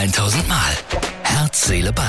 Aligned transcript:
1000 0.00 0.48
Mal. 0.48 0.72
Herz, 1.24 1.66
Seele, 1.66 1.92
Ball. 1.92 2.06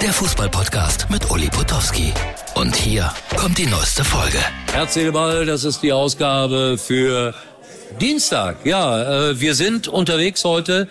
Der 0.00 0.12
Fußballpodcast 0.12 1.10
mit 1.10 1.28
Uli 1.32 1.48
Potowski. 1.48 2.12
Und 2.54 2.76
hier 2.76 3.12
kommt 3.36 3.58
die 3.58 3.66
neueste 3.66 4.04
Folge. 4.04 4.38
Herz, 4.72 4.94
Seele, 4.94 5.10
Ball, 5.10 5.44
das 5.44 5.64
ist 5.64 5.82
die 5.82 5.92
Ausgabe 5.92 6.78
für 6.78 7.34
Dienstag. 8.00 8.64
Ja, 8.64 9.30
äh, 9.30 9.40
wir 9.40 9.56
sind 9.56 9.88
unterwegs 9.88 10.44
heute 10.44 10.88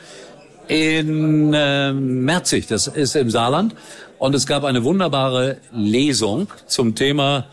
in 0.68 1.54
äh, 1.54 1.94
Merzig, 1.94 2.68
das 2.68 2.88
ist 2.88 3.16
im 3.16 3.30
Saarland. 3.30 3.74
Und 4.20 4.36
es 4.36 4.46
gab 4.46 4.66
eine 4.66 4.84
wunderbare 4.84 5.60
Lesung 5.72 6.50
zum 6.68 6.94
Thema 6.94 7.46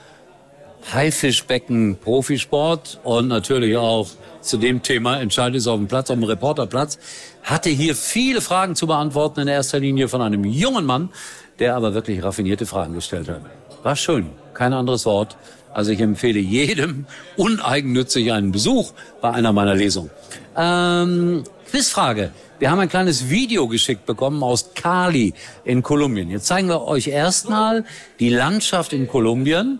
Haifischbecken 0.93 1.97
Profisport 1.97 3.01
und 3.05 3.29
natürlich 3.29 3.77
auch 3.77 4.09
zu 4.41 4.57
dem 4.57 4.83
Thema 4.83 5.21
entscheidet 5.21 5.61
es 5.61 5.67
auf 5.67 5.79
dem 5.79 5.87
Platz, 5.87 6.11
auf 6.11 6.17
dem 6.17 6.25
Reporterplatz. 6.25 6.99
Hatte 7.43 7.69
hier 7.71 7.95
viele 7.95 8.41
Fragen 8.41 8.75
zu 8.75 8.87
beantworten, 8.87 9.41
in 9.41 9.49
erster 9.49 9.79
Linie 9.79 10.09
von 10.09 10.23
einem 10.23 10.45
jungen 10.45 10.87
Mann, 10.87 11.11
der 11.59 11.77
aber 11.77 11.95
wirklich 11.95 12.23
raffinierte 12.23 12.67
Fragen 12.67 12.95
gestellt 12.95 13.29
hat. 13.29 13.43
War 13.83 13.97
schön, 13.97 14.31
kein 14.55 14.73
anderes 14.73 15.07
Wort. 15.07 15.37
Also 15.73 15.93
ich 15.93 16.01
empfehle 16.01 16.41
jedem 16.41 17.07
uneigennützig 17.37 18.33
einen 18.33 18.51
Besuch 18.51 18.93
bei 19.21 19.31
einer 19.31 19.53
meiner 19.53 19.75
Lesungen. 19.75 20.11
Ähm, 20.57 21.45
Quizfrage. 21.71 22.33
Wir 22.59 22.71
haben 22.71 22.81
ein 22.81 22.89
kleines 22.89 23.31
Video 23.31 23.69
geschickt 23.69 24.05
bekommen 24.05 24.43
aus 24.43 24.75
Cali 24.75 25.33
in 25.65 25.83
Kolumbien. 25.83 26.29
Jetzt 26.29 26.47
zeigen 26.47 26.69
wir 26.69 26.83
euch 26.83 27.07
erstmal 27.07 27.85
die 28.19 28.29
Landschaft 28.29 28.93
in 28.93 29.07
Kolumbien 29.07 29.79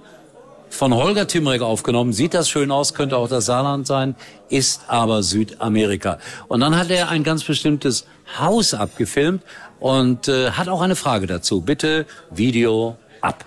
von 0.71 0.95
Holger 0.95 1.27
Timrek 1.27 1.61
aufgenommen. 1.63 2.13
Sieht 2.13 2.33
das 2.33 2.49
schön 2.49 2.71
aus, 2.71 2.95
könnte 2.95 3.17
auch 3.17 3.29
das 3.29 3.47
Saarland 3.47 3.87
sein, 3.87 4.15
ist 4.49 4.83
aber 4.89 5.23
Südamerika. 5.23 6.19
Und 6.49 6.61
dann 6.61 6.77
hat 6.77 6.91
er 6.91 7.11
ein 7.11 7.25
ganz 7.25 7.45
bestimmtes 7.45 8.07
Haus 8.39 8.73
abgefilmt 8.73 9.43
und 9.81 10.29
äh, 10.29 10.53
hat 10.53 10.69
auch 10.69 10.81
eine 10.81 10.97
Frage 10.97 11.27
dazu. 11.27 11.61
Bitte 11.61 12.07
Video 12.31 12.97
ab. 13.21 13.45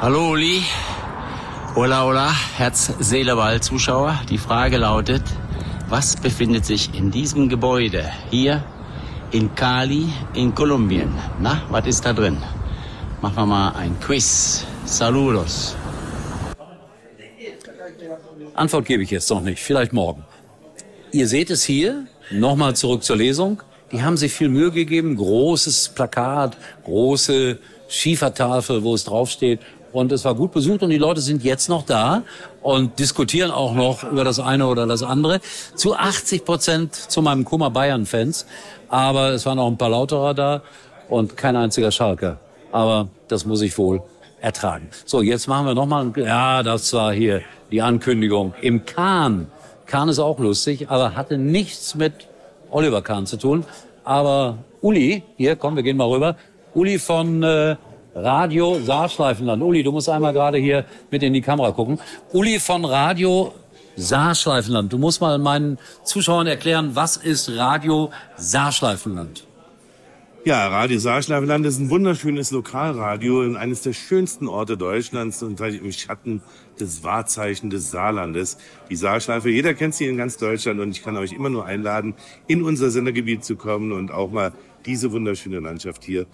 Hallo 0.00 0.32
Uli. 0.32 0.62
Hola, 1.76 2.04
hola, 2.04 2.32
Herz, 2.56 2.92
Seele, 3.00 3.34
Ball, 3.34 3.60
Zuschauer. 3.60 4.20
Die 4.28 4.38
Frage 4.38 4.76
lautet, 4.76 5.22
was 5.88 6.16
befindet 6.16 6.64
sich 6.64 6.94
in 6.94 7.10
diesem 7.10 7.48
Gebäude 7.48 8.10
hier 8.30 8.62
in 9.32 9.54
Cali 9.54 10.06
in 10.34 10.54
Kolumbien? 10.54 11.12
Na, 11.40 11.62
was 11.70 11.86
ist 11.86 12.04
da 12.04 12.12
drin? 12.12 12.38
Machen 13.22 13.36
wir 13.36 13.46
mal 13.46 13.70
ein 13.70 13.98
Quiz. 14.00 14.64
Saludos. 14.84 15.74
Antwort 18.54 18.84
gebe 18.84 19.02
ich 19.02 19.10
jetzt 19.10 19.30
noch 19.30 19.40
nicht, 19.40 19.62
vielleicht 19.62 19.92
morgen. 19.92 20.24
Ihr 21.12 21.28
seht 21.28 21.50
es 21.50 21.64
hier, 21.64 22.06
nochmal 22.30 22.74
zurück 22.76 23.02
zur 23.04 23.16
Lesung. 23.16 23.62
Die 23.92 24.02
haben 24.02 24.16
sich 24.16 24.32
viel 24.32 24.48
Mühe 24.48 24.70
gegeben, 24.70 25.16
großes 25.16 25.90
Plakat, 25.90 26.56
große 26.84 27.58
Schiefertafel, 27.88 28.82
wo 28.82 28.94
es 28.94 29.04
draufsteht. 29.04 29.60
Und 29.92 30.10
es 30.10 30.24
war 30.24 30.34
gut 30.34 30.50
besucht 30.50 30.82
und 30.82 30.90
die 30.90 30.98
Leute 30.98 31.20
sind 31.20 31.44
jetzt 31.44 31.68
noch 31.68 31.84
da 31.84 32.24
und 32.62 32.98
diskutieren 32.98 33.52
auch 33.52 33.74
noch 33.74 34.02
über 34.02 34.24
das 34.24 34.40
eine 34.40 34.66
oder 34.66 34.86
das 34.86 35.04
andere. 35.04 35.40
Zu 35.76 35.94
80 35.94 36.44
Prozent 36.44 36.94
zu 36.94 37.22
meinem 37.22 37.44
Kummer 37.44 37.70
Bayern-Fans. 37.70 38.46
Aber 38.88 39.30
es 39.30 39.46
waren 39.46 39.60
auch 39.60 39.68
ein 39.68 39.78
paar 39.78 39.90
Lauterer 39.90 40.34
da 40.34 40.62
und 41.08 41.36
kein 41.36 41.54
einziger 41.54 41.92
Schalker. 41.92 42.40
Aber 42.72 43.08
das 43.28 43.46
muss 43.46 43.62
ich 43.62 43.78
wohl 43.78 44.02
ertragen. 44.44 44.90
So, 45.06 45.22
jetzt 45.22 45.48
machen 45.48 45.66
wir 45.66 45.74
nochmal, 45.74 46.12
ja, 46.16 46.62
das 46.62 46.92
war 46.92 47.12
hier 47.12 47.40
die 47.70 47.80
Ankündigung 47.80 48.52
im 48.60 48.84
Kahn. 48.84 49.46
Kahn 49.86 50.08
ist 50.08 50.18
auch 50.18 50.38
lustig, 50.38 50.90
aber 50.90 51.16
hatte 51.16 51.38
nichts 51.38 51.94
mit 51.94 52.12
Oliver 52.70 53.00
Kahn 53.00 53.26
zu 53.26 53.38
tun. 53.38 53.64
Aber 54.04 54.58
Uli, 54.82 55.22
hier, 55.38 55.56
komm, 55.56 55.76
wir 55.76 55.82
gehen 55.82 55.96
mal 55.96 56.08
rüber. 56.08 56.36
Uli 56.74 56.98
von 56.98 57.42
äh, 57.42 57.76
Radio 58.14 58.78
Saarschleifenland. 58.80 59.62
Uli, 59.62 59.82
du 59.82 59.92
musst 59.92 60.08
einmal 60.10 60.34
gerade 60.34 60.58
hier 60.58 60.84
mit 61.10 61.22
in 61.22 61.32
die 61.32 61.40
Kamera 61.40 61.72
gucken. 61.72 61.98
Uli 62.32 62.60
von 62.60 62.84
Radio 62.84 63.54
Saarschleifenland. 63.96 64.92
Du 64.92 64.98
musst 64.98 65.22
mal 65.22 65.38
meinen 65.38 65.78
Zuschauern 66.04 66.46
erklären, 66.46 66.90
was 66.94 67.16
ist 67.16 67.48
Radio 67.56 68.10
Saarschleifenland? 68.36 69.44
Ja, 70.46 70.68
Radio 70.68 70.98
Saarschleifenland 70.98 71.64
ist 71.64 71.78
ein 71.78 71.88
wunderschönes 71.88 72.50
Lokalradio 72.50 73.42
in 73.44 73.56
eines 73.56 73.80
der 73.80 73.94
schönsten 73.94 74.46
Orte 74.46 74.76
Deutschlands 74.76 75.42
und 75.42 75.58
im 75.58 75.90
Schatten 75.90 76.42
des 76.78 77.02
Wahrzeichen 77.02 77.70
des 77.70 77.90
Saarlandes. 77.90 78.58
Die 78.90 78.96
Saarschleife, 78.96 79.48
jeder 79.48 79.72
kennt 79.72 79.94
sie 79.94 80.06
in 80.06 80.18
ganz 80.18 80.36
Deutschland 80.36 80.80
und 80.80 80.90
ich 80.90 81.02
kann 81.02 81.16
euch 81.16 81.32
immer 81.32 81.48
nur 81.48 81.64
einladen, 81.64 82.12
in 82.46 82.62
unser 82.62 82.90
Sendergebiet 82.90 83.42
zu 83.42 83.56
kommen 83.56 83.90
und 83.90 84.10
auch 84.10 84.30
mal 84.30 84.52
diese 84.84 85.12
wunderschöne 85.12 85.60
Landschaft 85.60 86.04
hier 86.04 86.26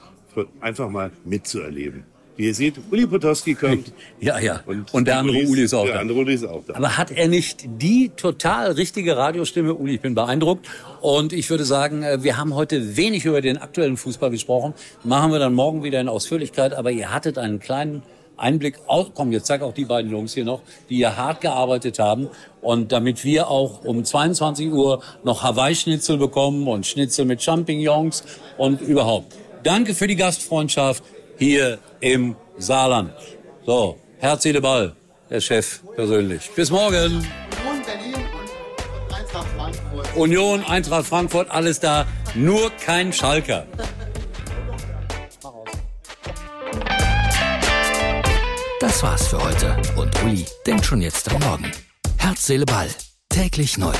einfach 0.60 0.90
mal 0.90 1.12
mitzuerleben. 1.24 2.02
Wie 2.40 2.46
ihr 2.46 2.54
seht, 2.54 2.76
Uli 2.90 3.06
Potowski 3.06 3.54
kommt. 3.54 3.92
Ja, 4.20 4.38
ja. 4.38 4.60
Und, 4.64 4.94
und 4.94 5.06
der 5.06 5.18
andere 5.18 5.36
Uli 5.36 5.42
ist, 5.44 5.50
Uli 5.50 5.62
ist 5.64 5.74
auch 5.74 5.84
der 5.84 5.94
da. 5.94 6.00
andere 6.00 6.18
Uli 6.20 6.34
ist 6.34 6.44
auch 6.46 6.62
da. 6.66 6.74
Aber 6.74 6.96
hat 6.96 7.10
er 7.10 7.28
nicht 7.28 7.66
die 7.78 8.12
total 8.16 8.72
richtige 8.72 9.14
Radiostimme? 9.14 9.74
Uli, 9.74 9.96
ich 9.96 10.00
bin 10.00 10.14
beeindruckt. 10.14 10.66
Und 11.02 11.34
ich 11.34 11.50
würde 11.50 11.64
sagen, 11.64 12.02
äh, 12.02 12.22
wir 12.22 12.38
haben 12.38 12.54
heute 12.54 12.96
wenig 12.96 13.26
über 13.26 13.42
den 13.42 13.58
aktuellen 13.58 13.98
Fußball 13.98 14.30
gesprochen. 14.30 14.72
Machen 15.04 15.32
wir 15.32 15.38
dann 15.38 15.52
morgen 15.52 15.84
wieder 15.84 16.00
in 16.00 16.08
Ausführlichkeit. 16.08 16.72
Aber 16.72 16.90
ihr 16.90 17.12
hattet 17.12 17.36
einen 17.36 17.60
kleinen 17.60 18.02
Einblick. 18.38 18.78
Auch, 18.86 19.10
komm, 19.14 19.32
jetzt 19.32 19.46
zeig 19.46 19.60
auch 19.60 19.74
die 19.74 19.84
beiden 19.84 20.10
Jungs 20.10 20.32
hier 20.32 20.46
noch, 20.46 20.62
die 20.88 20.96
hier 20.96 21.18
hart 21.18 21.42
gearbeitet 21.42 21.98
haben. 21.98 22.28
Und 22.62 22.90
damit 22.90 23.22
wir 23.22 23.48
auch 23.48 23.84
um 23.84 24.02
22 24.02 24.72
Uhr 24.72 25.02
noch 25.24 25.42
Hawaii-Schnitzel 25.42 26.16
bekommen 26.16 26.66
und 26.68 26.86
Schnitzel 26.86 27.26
mit 27.26 27.42
Champignons 27.42 28.24
und 28.56 28.80
überhaupt. 28.80 29.34
Danke 29.62 29.94
für 29.94 30.06
die 30.06 30.16
Gastfreundschaft 30.16 31.04
hier 31.40 31.78
im 32.00 32.36
Saarland. 32.58 33.12
So, 33.66 33.98
Herz, 34.18 34.42
Seele, 34.42 34.60
Ball, 34.60 34.94
der 35.30 35.40
Chef 35.40 35.80
persönlich. 35.96 36.50
Bis 36.54 36.70
morgen. 36.70 37.26
Union, 40.14 40.62
Eintracht 40.64 41.06
Frankfurt, 41.06 41.50
alles 41.50 41.80
da. 41.80 42.06
Nur 42.34 42.70
kein 42.84 43.12
Schalker. 43.12 43.66
Das 48.80 49.02
war's 49.02 49.28
für 49.28 49.42
heute. 49.42 49.76
Und 49.96 50.22
Uli 50.22 50.44
denkt 50.66 50.84
schon 50.84 51.00
jetzt 51.00 51.32
am 51.32 51.40
Morgen. 51.40 51.72
Herz, 52.18 52.46
Seele, 52.46 52.66
Ball. 52.66 52.88
Täglich 53.30 53.78
neu. 53.78 53.94